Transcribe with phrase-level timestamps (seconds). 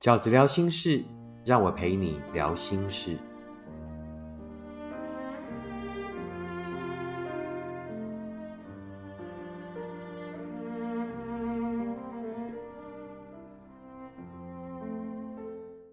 [0.00, 1.04] 饺子聊心事，
[1.44, 3.18] 让我陪你聊心事。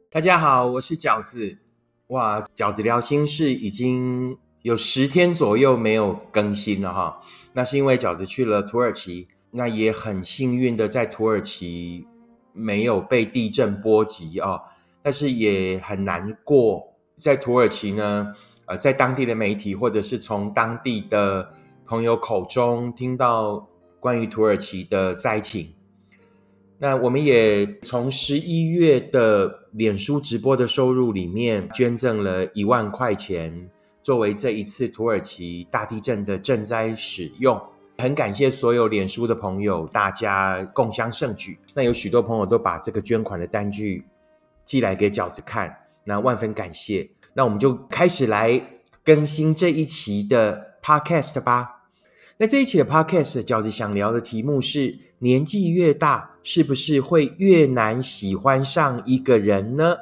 [0.10, 1.58] 大家好，我是饺子。
[2.08, 7.22] 哇，饺子聊心事已经有十天左右没有更新了哈。
[7.52, 12.08] 那是因为饺子去了土耳其，那也很幸运的在土耳其
[12.58, 14.60] 没有被地震波及啊。
[15.02, 18.34] 但是也很难过，在土耳其呢，
[18.66, 21.54] 呃，在当地的媒体或者是从当地的
[21.86, 23.66] 朋友口中听到
[24.02, 25.74] 关于土耳其的灾情。
[26.78, 33.70] 那我们也从十一月的脸书直播的收入里面捐赠了一万块钱，
[34.04, 37.60] 作为这一次土耳其大地震的赈灾使用。
[37.98, 41.58] 很感谢所有脸书的朋友，大家共襄盛举。
[41.74, 44.06] 那有许多朋友都把这个捐款的单据
[44.64, 47.10] 寄来给饺子看，那万分感谢。
[47.34, 48.62] 那我们就开始来
[49.04, 51.90] 更新这一期的 Podcast 吧。
[52.38, 59.96] 那这一期的 Podcast，饺子想聊的题目是：年纪越大，是不是会越难喜欢上一个人呢？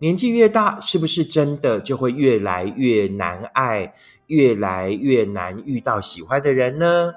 [0.00, 3.94] 年纪越大，是不是真的就会越来越难爱，
[4.26, 7.12] 越来越难遇到喜欢的人呢？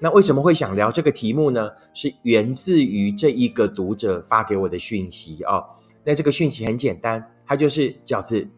[0.00, 1.70] 那为什么会想聊这个题目呢？
[1.94, 5.64] 是源自于这一个读者发给我的讯息哦。
[6.04, 8.48] 那这个讯息很简单，它就是饺子，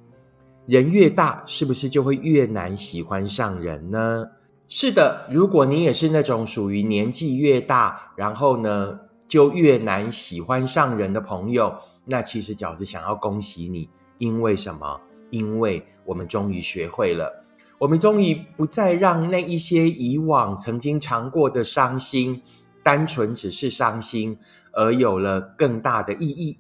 [0.67, 4.25] 人越大，是不是就会越难喜欢上人呢？
[4.67, 14.99] 是的，如果你也是那种属于年纪越大，然后呢就越难喜欢上人的朋友，那其实饺子想要恭喜你，因为什么？
[15.29, 17.44] 因为我们终于学会了，
[17.79, 22.43] 我们终于不再让那一些以往曾经尝过的伤心，
[22.83, 24.39] 单纯只是伤心，
[24.73, 26.59] 而有了更大的意义。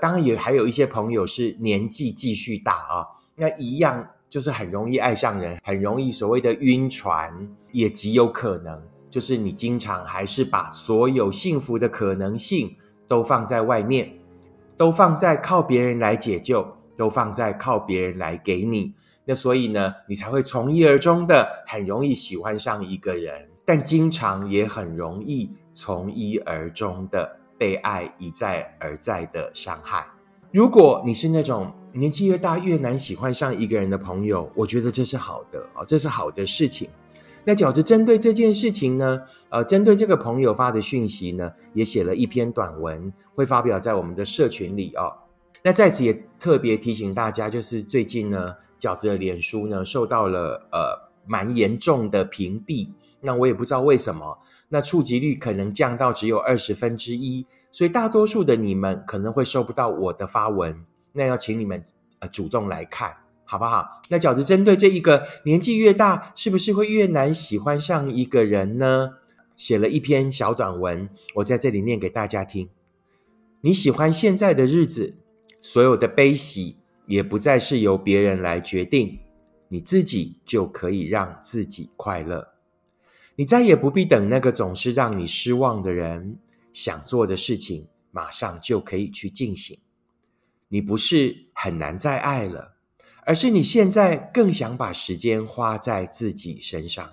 [0.00, 3.06] 当然，也还有一些朋友是年纪继续大啊，
[3.36, 4.08] 那一样。
[4.30, 12.74] 就是很容易爱上人，很容易所谓的晕船，也极有可能就是你经常还是把所有幸福的可能性
[13.06, 14.12] 都放在外面，
[14.76, 18.92] 都放在靠别人来解救，都放在靠别人来给你。
[19.24, 30.06] 那所以呢，你才会从一而终的很容易喜欢上一个人，但经常也很容易从一而终的被爱一再而再的伤害。
[30.52, 36.88] 如果你是那种年纪越大越难喜欢上一个人的朋友，我觉得这是好的啊，这是好的事情。
[37.46, 39.20] 那饺子针对这件事情呢，
[39.50, 45.12] 呃，针对这个朋友发的讯息呢，也写了一篇短文，会发表在我们的社群里哦。
[45.62, 52.90] 那在此也特别提醒大家，就是最近呢，饺子的脸书呢受到了呃蛮严重的屏蔽，
[53.20, 57.46] 那我也不知道为什么，那触及率可能降到只有二十分之一。
[57.70, 61.82] 所以大多数的你们可能会收不到我的发文，那要请你们
[62.20, 64.02] 呃主动来看，好不好？
[64.08, 69.14] 那饺子针对这一个年纪越大，是不是会越难喜欢上一个人呢？
[69.56, 72.68] 写了一篇小短文，我在这里念给大家听。
[73.60, 75.14] 你喜欢现在的日子，
[75.60, 79.18] 所有的悲喜也不再是由别人来决定，
[79.68, 82.54] 你自己就可以让自己快乐。
[83.36, 86.38] 你再也不必等那个总是让你失望的人。
[86.72, 89.78] 想做的事情，马上就可以去进行。
[90.66, 92.74] 你不是很难再爱了，
[93.24, 97.12] 而是你现在更想把时间花在自己身上，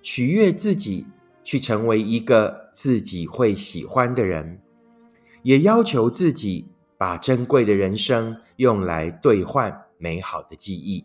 [0.00, 1.06] 取悦自己，
[1.44, 4.58] 去成为一个自己会喜欢的人，
[5.42, 6.71] 也要求自己
[7.02, 11.04] 把珍贵的人生用来兑换美好的记忆。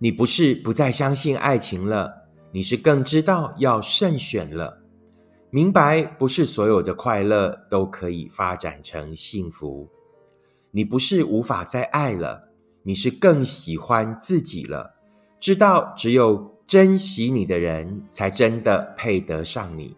[0.00, 4.82] 你不是不再相信爱情了，你是更知道要慎选了。
[5.50, 9.88] 明白，不是所有的快乐都可以发展成幸福。
[10.72, 12.48] 你不是无法再爱了，
[12.82, 14.96] 你是更喜欢自己了。
[15.38, 19.96] 知道只有珍惜你的人，才真的配得上你，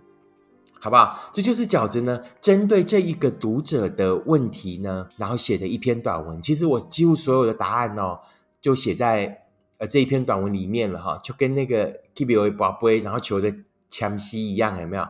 [0.84, 1.16] 好不好？
[1.32, 6.42] 这就是饺子呢，针对这一个读者的问题呢，然后写的一篇短文。
[6.42, 8.18] 其实我几乎所有的答案哦，
[8.60, 9.45] 就写在
[9.78, 13.54] 呃这一篇短文里面了哈，就跟那个 keep your 宝贝，然后求的
[13.89, 15.07] 强西一样，有没有？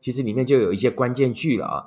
[0.00, 1.86] 其实里面就有一些关键句了啊，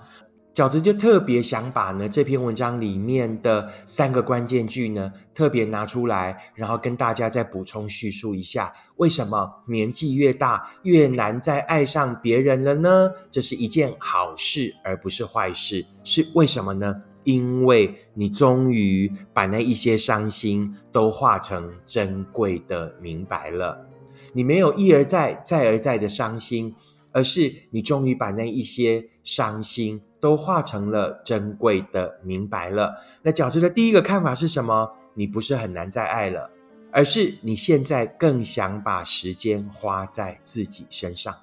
[0.58, 13.12] 饺子就特别想把呢这篇文章里面的三个关键句呢特别拿出来，然后跟大家再补充叙述一下，为什么年纪越大越难再爱上别人了呢？
[13.30, 17.04] 这是一件好事，而不是坏事，是为什么呢？
[17.24, 23.88] 因为你终于把那一些伤心都化成珍贵的明白了，
[24.34, 26.74] 你没有一而再、再而再的伤心。
[27.14, 33.02] 而是你终于把那一些伤心都化成了珍贵的明白了。
[33.22, 34.92] 那饺子的第一个看法是什么？
[35.14, 36.52] 你不是很难再爱了，
[36.92, 41.34] 而是你现在更想把时间花在自己身上。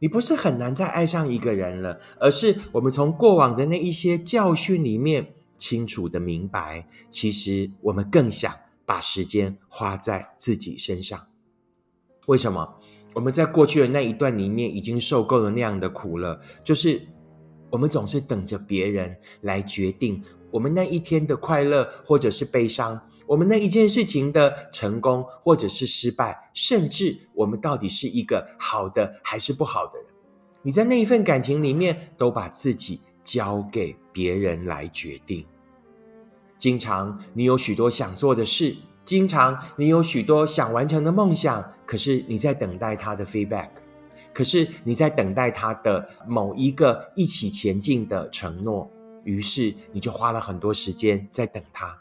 [0.00, 8.52] 你不是很难再爱上一个人了，而是我们从过往的那一些教训里面清楚的明白，其实我们更想
[8.84, 11.16] 把时间花在自己身上。
[12.26, 12.80] 为什么？
[13.14, 17.00] 我们在过去的那一段里面已经受够了那样的苦了，就是
[17.70, 30.06] 我们总是等着别人来决定我们那一天的快乐或者是悲伤，我们那一件事情的成功或者是失败，甚至我们到底是一个好的还是不好的人。
[30.62, 35.44] 你在那一份感情里面都把自己交给别人来决定，
[36.58, 38.76] 经常你有许多想做的事。
[39.04, 43.68] 经常你有许多想完成的梦想，可是你在等待他的 feedback，
[44.36, 48.86] 可是你在等待他的某一个一起前进的承诺，
[49.24, 51.98] 于是你就花了很多时间在等他。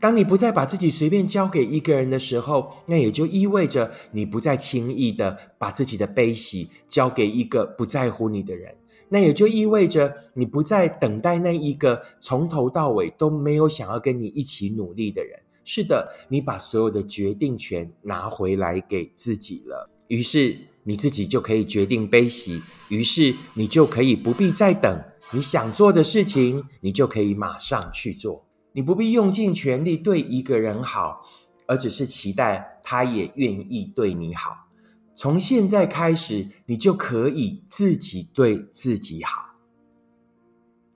[0.00, 8.76] 当你不再把自己随便交给一个人的时候，那也就意味着你不再轻易的把自己的悲喜交给一个不在乎你的人，
[9.08, 15.38] 那也就意味着你不再等待那一个从头到尾都没有想要跟你一起努力的人。
[15.62, 25.02] 是的，你把所有的决定权拿回来给自己了，于是你自己就可以决定悲喜，于是你就可以不必再等，
[25.32, 31.22] 你想做的事情，你就可以马上去做，你不必用尽全力对一个人好，
[31.66, 34.68] 而只是期待他也愿意对你好。
[35.16, 39.56] 从现在开始，你就可以自己对自己好。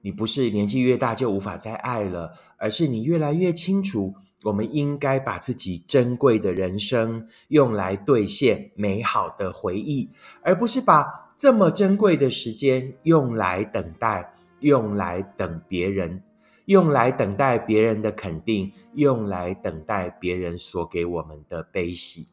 [0.03, 4.15] 你不是年纪越大就无法再爱了，而是你越来越清楚。
[4.43, 10.09] 我们应该把自己珍贵的人生用来兑现美好的回忆，
[10.43, 11.07] 而不是把
[11.37, 16.23] 这么珍贵的时间用来等待，用来等别人，
[16.65, 22.27] 用来等待别人的肯定，用来等待别人所给我们的悲喜，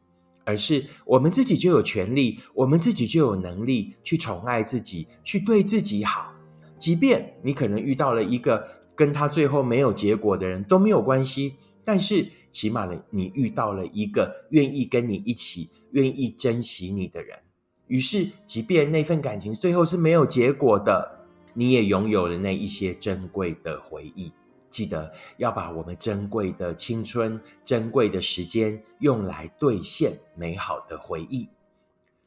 [0.44, 6.32] 而是我们自己就有权利，我们自己就有能力去宠爱自己，去对自己好。
[6.78, 11.56] 即便你可能遇到了一个跟他最后没有结果的人，都没有关系。
[11.88, 17.34] 但是，起码呢，你遇到了一个愿意跟你一起、愿意珍惜你的人。
[17.86, 24.30] 于是，即便那份感情最后是没有结果的，你也拥有了那一些珍贵的回忆。
[24.68, 31.48] 记得要把我们珍贵的青春、珍贵的时间用来兑现美好的回忆。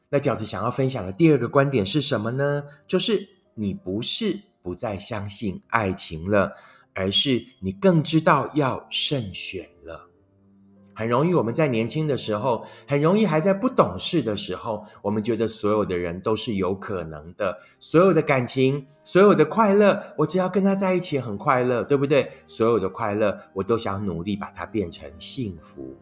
[0.08, 2.64] 那饺子想要分享的第二个观点是什么呢？
[2.88, 6.52] 就是你不是不再相信爱情了。
[6.94, 10.08] 而是你更知道要慎选了。
[10.94, 22.30] 很容易，我们在年轻的时候，很容易还在不懂事的时候，我们觉得所有的人都是有可能的，所有的感情，所有的快乐，我只要跟他在一起很快乐，对不对？
[22.46, 25.96] 所有的快乐，我都想努力把它变成幸福。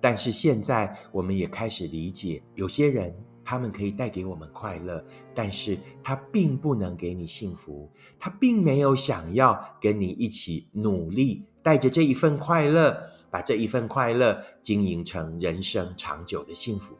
[0.00, 3.12] 但是现在，我们也开始理解，有些人。
[3.44, 5.04] 他们可以带给我们快乐，
[5.34, 7.90] 但是他并不能给你幸福。
[8.18, 12.98] 他并没有想要跟你一起努力，带着这一份快乐，
[13.30, 16.96] 把这一份快乐经营成人生长久的幸福。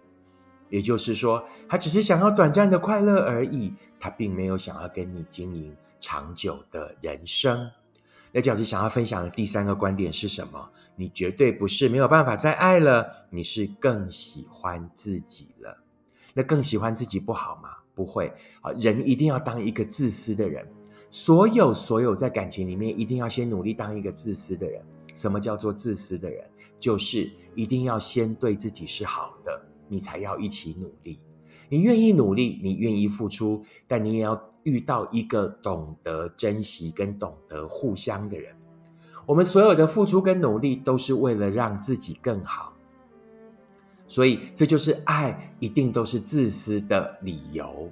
[0.69, 7.71] 也就是说，他只是想要短暂的快乐而已，他并没有想要跟你经营长久的人生。
[8.33, 10.69] 那饺子想要分享的第三个观点是什么？
[10.97, 15.79] 你绝对不是没有办法再爱了，你是更喜欢自己了。
[16.35, 17.71] 那更喜欢自己不好吗？
[17.95, 18.27] 不会
[18.61, 18.73] 啊！
[18.73, 20.69] 人一定要当一个自私的人。
[21.11, 24.85] 所有所有在感情里面，一定要先努力当一个自私的人。
[25.15, 26.45] 什么叫做自私的人？
[26.81, 31.21] 就是一定要先对自己是好的，你才要一起努力。
[31.69, 38.53] 你愿意努力，你愿意付出，但你也要遇到一个懂得珍惜跟懂得互相的人。
[39.25, 42.74] 我们所有的付出跟努力，都是为了让自己更好。
[44.07, 47.91] 所以，这就是爱一定都是自私的理由。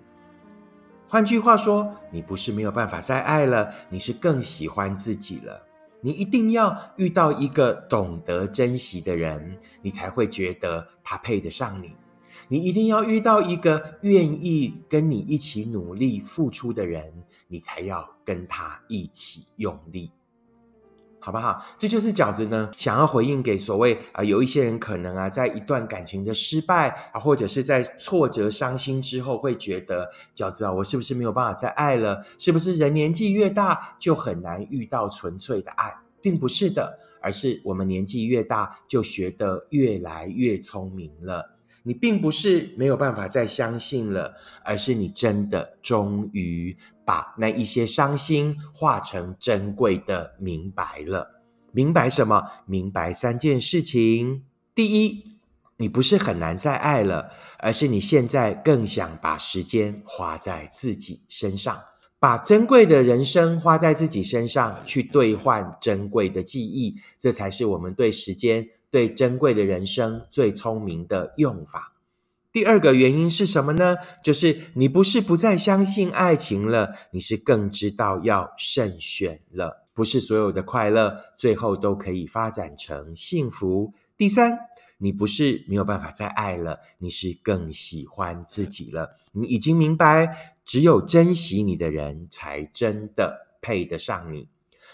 [1.09, 5.67] 换句话说，你不是没有办法再爱了，你是更喜欢自己了。
[6.01, 11.93] 你一定要遇到一个懂得珍惜的人，你才会觉得他配得上你。
[12.49, 17.13] 你一定要遇到一个愿意跟你一起努力付出的人，
[17.47, 20.11] 你才要跟他一起用力。
[21.25, 21.65] 好不好？
[21.79, 32.27] 这就是饺子呢，想要回应给所谓啊，有一些人可能啊，在一段感情的失败啊，或者是在挫折、伤心之后，会觉得饺子啊，我是不是没有办法再爱了？
[32.41, 35.95] 是不是人年纪越大就很难遇到纯粹的爱？
[36.21, 41.52] 并不是的，而是我们年纪越大就学得越来越聪明了。
[41.83, 44.35] 你并不是没有办法再相信了，
[44.65, 51.43] 而是你真的终于把那一些伤心化成珍贵的明白了。
[51.73, 52.43] 明白什么？
[52.67, 54.45] 明白三件事情。
[54.75, 55.25] 第一，
[55.79, 61.79] 你不是很难再爱了，而是你现在更想把时间花在自己身上，
[62.21, 66.97] 把珍贵的人生花在自己身上，去兑换珍贵的记忆。
[67.19, 68.69] 这才是我们对时间。
[68.93, 71.95] 对珍贵的人生最聪明的用法。
[72.53, 73.97] 第二个原因是什么呢？
[74.23, 79.87] 就是你不是不再相信爱情了，你是更知道要慎选了。
[79.95, 83.95] 不是所有的快乐最后都可以发展成幸福。
[84.19, 84.59] 第三，
[84.99, 89.17] 你不是没有办法再爱了，你是更喜欢自己了。
[89.33, 94.49] 你已经明白，只有珍惜你的人才真的配得上你。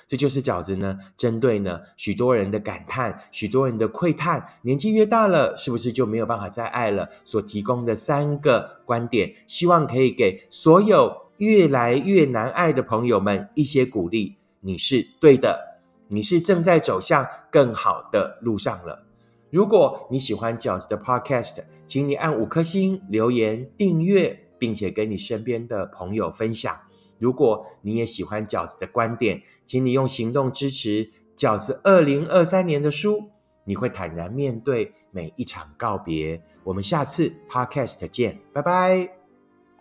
[0.09, 7.11] 这就是饺子呢，针对呢许多人的感叹，许多人的窥探，年纪越大了，是不是就没有办法再爱了？
[7.27, 14.37] 所提供的三个观点，希望可以给所有越来越难爱的朋友们一些鼓励。
[14.61, 19.05] 你是对的，你是正在走向更好的路上了。
[19.51, 26.75] 如果你喜欢饺子的 Podcast，请你按五颗星留言订阅，并且跟你身边的朋友分享。
[27.19, 33.31] 如果你也喜欢饺子的观点，请你用行动支持饺子二零二三年的书。
[33.65, 36.43] 你会坦然面对每一场告别。
[36.65, 39.18] 我们下次 Podcast 见，拜拜。